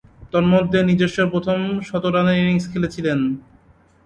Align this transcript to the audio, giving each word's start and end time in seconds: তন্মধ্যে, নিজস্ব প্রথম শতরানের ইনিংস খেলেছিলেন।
তন্মধ্যে, 0.31 0.79
নিজস্ব 0.83 1.17
প্রথম 1.33 1.59
শতরানের 1.87 2.39
ইনিংস 2.41 2.65
খেলেছিলেন। 2.73 3.19